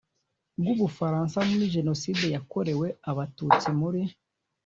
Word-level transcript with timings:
bw 0.59 0.67
Ubufaransa 0.73 1.37
muri 1.49 1.65
Jenoside 1.75 2.25
yakorewe 2.35 2.87
Abatutsi 3.09 3.67
muri 3.79 4.01